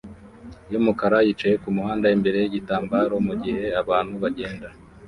yumukara 0.71 1.17
yicaye 1.27 1.55
kumuhanda 1.63 2.07
imbere 2.15 2.37
yigitambaro 2.41 3.15
mugihe 3.27 3.63
abantu 3.81 4.13
bagenda 4.23 4.67